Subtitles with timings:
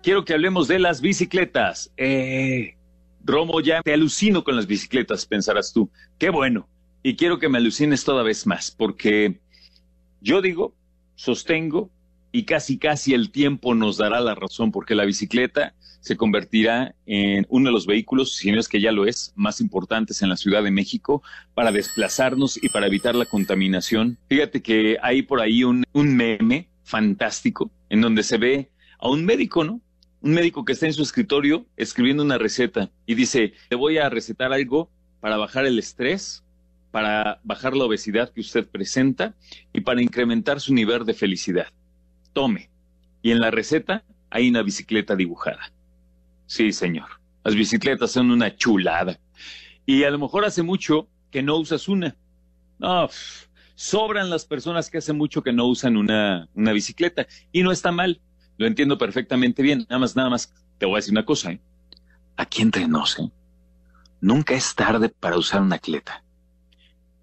[0.02, 1.94] Quiero que hablemos de las bicicletas.
[1.98, 2.78] Eh,
[3.24, 5.92] Romo, ya te alucino con las bicicletas, pensarás tú.
[6.18, 6.68] Qué bueno.
[7.04, 9.40] Y quiero que me alucines toda vez más, porque
[10.20, 10.74] yo digo,
[11.14, 11.92] sostengo,
[12.32, 17.46] y casi casi el tiempo nos dará la razón, porque la bicicleta se convertirá en
[17.50, 20.38] uno de los vehículos, si no es que ya lo es, más importantes en la
[20.38, 21.22] Ciudad de México
[21.54, 24.18] para desplazarnos y para evitar la contaminación.
[24.28, 29.26] Fíjate que hay por ahí un, un meme fantástico en donde se ve a un
[29.26, 29.80] médico, ¿no?
[30.22, 34.10] Un médico que está en su escritorio escribiendo una receta y dice, le voy a
[34.10, 34.90] recetar algo
[35.20, 36.44] para bajar el estrés,
[36.92, 39.36] para bajar la obesidad que usted presenta
[39.72, 41.68] y para incrementar su nivel de felicidad.
[42.34, 42.70] Tome.
[43.22, 45.72] Y en la receta hay una bicicleta dibujada.
[46.46, 47.08] Sí, señor.
[47.44, 49.20] Las bicicletas son una chulada.
[49.86, 52.16] Y a lo mejor hace mucho que no usas una.
[52.80, 53.10] No,
[53.76, 57.28] sobran las personas que hace mucho que no usan una, una bicicleta.
[57.52, 58.22] Y no está mal.
[58.58, 59.86] Lo entiendo perfectamente bien.
[59.90, 61.52] Nada más, nada más, te voy a decir una cosa.
[61.52, 61.62] ¿eh?
[62.38, 63.32] Aquí entre nos, ¿eh?
[64.22, 66.24] nunca es tarde para usar una atleta.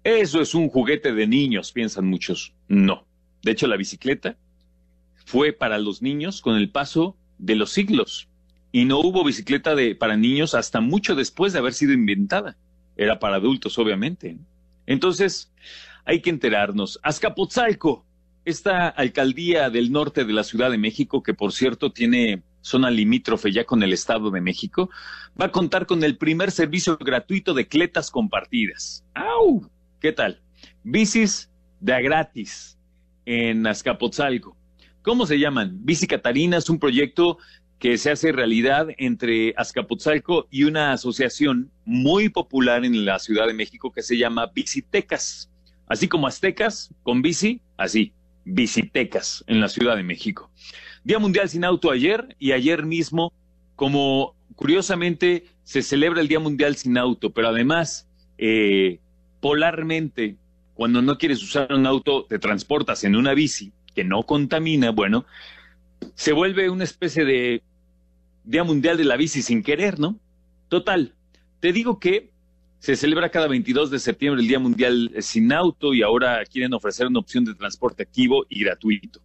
[0.03, 2.53] Eso es un juguete de niños, piensan muchos.
[2.67, 3.05] No.
[3.41, 4.37] De hecho, la bicicleta
[5.29, 8.27] fue para los niños con el paso de los siglos
[8.71, 12.57] y no hubo bicicleta de, para niños hasta mucho después de haber sido inventada.
[12.97, 14.39] Era para adultos, obviamente.
[14.87, 15.51] Entonces,
[16.03, 16.99] hay que enterarnos.
[17.03, 18.03] Azcapotzalco,
[18.43, 23.51] esta alcaldía del norte de la Ciudad de México, que por cierto tiene zona limítrofe
[23.51, 24.89] ya con el Estado de México,
[25.39, 29.05] va a contar con el primer servicio gratuito de cletas compartidas.
[29.13, 29.69] ¡Au!
[30.01, 30.41] ¿Qué tal?
[30.83, 32.79] Bicis de gratis
[33.27, 34.58] en Azcapotzalco.
[35.01, 35.79] ¿Cómo se llaman?
[35.85, 37.37] Bici Catarina es un proyecto
[37.79, 43.53] que se hace realidad entre Azcapotzalco y una asociación muy popular en la Ciudad de
[43.53, 45.49] México que se llama Bicitecas.
[45.87, 48.11] Así como aztecas con bici, así,
[48.43, 50.51] bicitecas en la Ciudad de México.
[51.05, 53.31] Día Mundial sin Auto ayer y ayer mismo,
[53.77, 58.99] como curiosamente se celebra el Día Mundial sin Auto, pero además, eh,
[59.39, 60.35] polarmente,
[60.73, 65.25] cuando no quieres usar un auto, te transportas en una bici que no contamina, bueno,
[66.15, 67.61] se vuelve una especie de
[68.45, 70.17] Día Mundial de la Bici sin querer, ¿no?
[70.69, 71.15] Total,
[71.59, 72.29] te digo que
[72.79, 77.07] se celebra cada 22 de septiembre el Día Mundial sin auto y ahora quieren ofrecer
[77.07, 79.19] una opción de transporte activo y gratuito.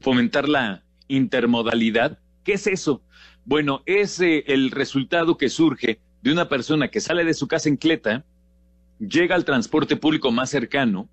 [0.00, 2.18] Fomentar la intermodalidad.
[2.42, 3.00] ¿Qué es eso?
[3.44, 7.68] Bueno, es eh, el resultado que surge de una persona que sale de su casa
[7.68, 8.24] en Cleta,
[8.98, 11.08] llega al transporte público más cercano,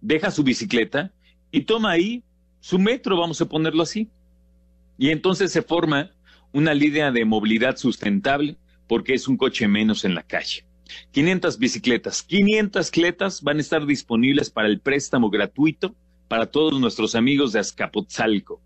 [0.00, 1.12] deja su bicicleta
[1.54, 2.24] y toma ahí
[2.58, 4.08] su metro, vamos a ponerlo así.
[4.98, 6.10] Y entonces se forma
[6.52, 8.56] una línea de movilidad sustentable
[8.88, 10.64] porque es un coche menos en la calle.
[11.12, 15.94] 500 bicicletas, 500 cletas van a estar disponibles para el préstamo gratuito
[16.26, 18.60] para todos nuestros amigos de Azcapotzalco.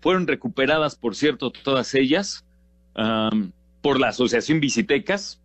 [0.00, 2.44] Fueron recuperadas, por cierto, todas ellas
[3.80, 5.40] por la Asociación Bicitecas,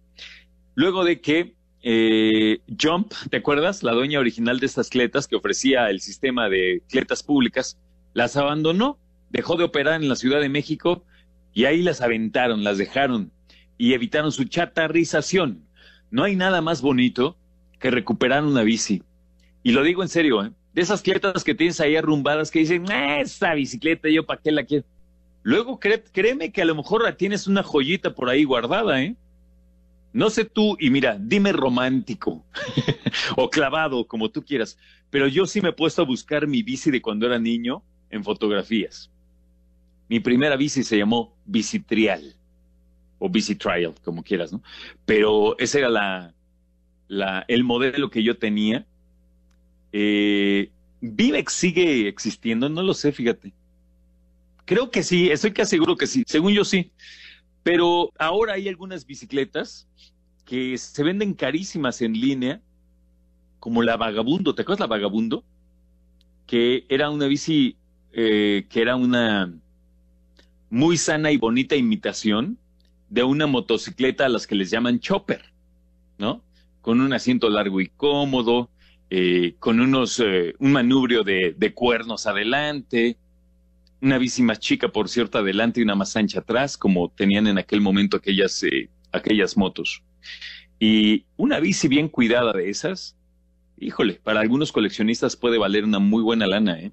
[0.74, 3.84] luego de que eh, Jump, ¿te acuerdas?
[3.84, 7.78] La dueña original de estas cletas que ofrecía el sistema de cletas públicas,
[8.14, 8.98] las abandonó,
[9.30, 11.04] dejó de operar en la Ciudad de México
[11.54, 13.32] y ahí las aventaron, las dejaron
[13.78, 15.64] y evitaron su chatarrización.
[16.12, 17.38] No hay nada más bonito
[17.80, 19.04] que recuperar una bici.
[19.64, 20.52] Y lo digo en serio, ¿eh?
[20.74, 24.52] de esas cletas que tienes ahí arrumbadas que dicen, ah, esta bicicleta, yo para qué
[24.52, 24.86] la quiero.
[25.44, 29.16] Luego créeme que a lo mejor tienes una joyita por ahí guardada, ¿eh?
[30.12, 32.44] No sé tú, y mira, dime romántico
[33.38, 34.78] o clavado, como tú quieras,
[35.10, 38.24] pero yo sí me he puesto a buscar mi bici de cuando era niño en
[38.24, 39.12] fotografías.
[40.08, 42.36] Mi primera bici se llamó Bicitrial
[43.20, 44.64] o Bici Trial, como quieras, ¿no?
[45.06, 46.34] Pero ese era la,
[47.08, 48.86] la, el modelo que yo tenía.
[49.92, 50.72] Eh,
[51.02, 53.54] Vivex sigue existiendo, no lo sé, fíjate.
[54.66, 56.92] Creo que sí, estoy casi seguro que sí, según yo sí.
[57.64, 59.88] Pero ahora hay algunas bicicletas
[60.46, 62.62] que se venden carísimas en línea,
[63.60, 65.44] como la Vagabundo, ¿te acuerdas la Vagabundo?
[66.48, 67.76] Que era una bici
[68.12, 69.54] eh, que era una
[70.70, 72.58] muy sana y bonita imitación
[73.10, 75.44] de una motocicleta a las que les llaman chopper,
[76.18, 76.42] ¿no?
[76.82, 78.70] Con un asiento largo y cómodo,
[79.10, 83.18] eh, con unos, eh, un manubrio de, de, cuernos adelante,
[84.02, 87.58] una bici más chica, por cierto, adelante y una más ancha atrás, como tenían en
[87.58, 88.64] aquel momento aquellas,
[89.12, 90.04] aquellas motos.
[90.80, 93.18] Y una bici bien cuidada de esas,
[93.78, 96.92] híjole, para algunos coleccionistas puede valer una muy buena lana, ¿eh?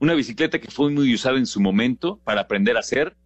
[0.00, 3.16] Una bicicleta que fue muy usada en su momento para aprender a hacer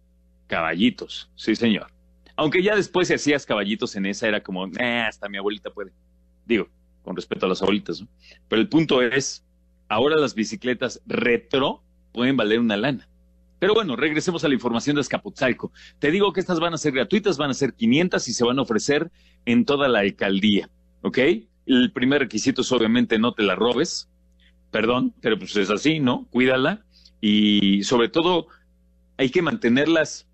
[0.47, 1.87] caballitos, sí señor.
[2.35, 5.91] Aunque ya después si hacías caballitos en esa era como, eh, hasta mi abuelita puede.
[6.47, 6.67] Digo,
[7.03, 8.07] con respecto a las abuelitas, ¿no?
[8.47, 9.45] Pero el punto es,
[9.87, 11.82] ahora las bicicletas retro
[12.13, 13.07] pueden valer una lana.
[13.59, 15.71] Pero bueno, regresemos a la información de Escapotzalco.
[15.99, 18.59] Te digo que estas van a ser gratuitas, van a ser 500 y se van
[18.59, 19.09] a ofrecer
[19.45, 20.69] en toda la alcaldía,
[21.01, 21.17] ¿ok?
[21.65, 24.09] El primer requisito es obviamente no te la robes,
[24.69, 26.27] perdón, pero pues es así, ¿no?
[26.29, 26.83] Cuídala
[27.21, 28.47] y sobre todo
[29.17, 30.27] hay que mantenerlas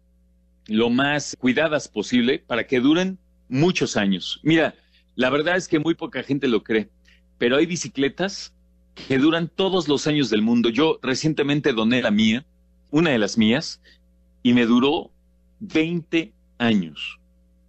[0.68, 4.40] lo más cuidadas posible para que duren muchos años.
[4.42, 4.74] Mira,
[5.16, 6.90] la verdad es que muy poca gente lo cree,
[7.38, 8.56] pero hay bicicletas
[9.08, 10.70] que duran todos los años del mundo.
[10.70, 12.46] Yo recientemente doné la mía,
[12.92, 13.82] una de las mías,
[14.44, 15.12] y me duró
[15.60, 17.20] 20 años,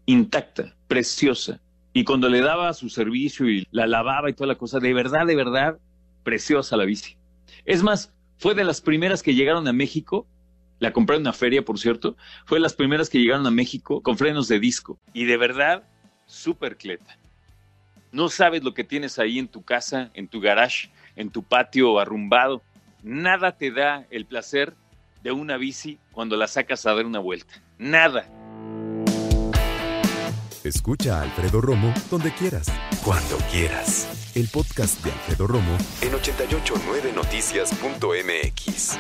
[0.06, 1.60] intacta, preciosa.
[1.92, 5.26] Y cuando le daba su servicio y la lavaba y toda la cosa, de verdad,
[5.26, 5.78] de verdad,
[6.22, 7.16] preciosa la bici.
[7.64, 10.26] Es más, fue de las primeras que llegaron a México,
[10.78, 12.16] la compré en una feria, por cierto,
[12.46, 14.98] fue de las primeras que llegaron a México con frenos de disco.
[15.12, 15.82] Y de verdad,
[16.26, 17.18] súper cleta.
[18.12, 21.98] No sabes lo que tienes ahí en tu casa, en tu garage, en tu patio
[21.98, 22.62] arrumbado.
[23.02, 24.74] Nada te da el placer
[25.22, 27.54] de una bici cuando la sacas a dar una vuelta.
[27.78, 28.28] Nada.
[30.64, 32.70] Escucha a Alfredo Romo donde quieras,
[33.04, 34.30] cuando quieras.
[34.34, 38.98] El podcast de Alfredo Romo en 889noticias.mx.